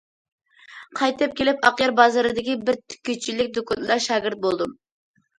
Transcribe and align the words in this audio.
قايتىپ 0.99 1.33
كېلىپ، 1.41 1.67
ئاقيار 1.67 1.91
بازىرىدىكى 1.99 2.55
بىر 2.69 2.79
تىككۈچىلىك 2.93 3.51
دۇكىنىدا 3.59 3.99
شاگىرت 4.07 4.41
بولدۇم. 4.47 4.73